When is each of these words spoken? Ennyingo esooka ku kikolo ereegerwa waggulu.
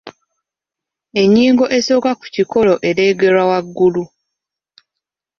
Ennyingo 1.21 1.65
esooka 1.77 2.11
ku 2.19 2.25
kikolo 2.35 2.73
ereegerwa 2.89 3.43
waggulu. 3.51 4.03